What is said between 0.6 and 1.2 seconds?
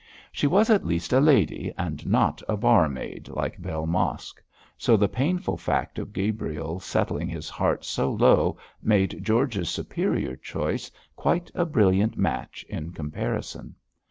at least a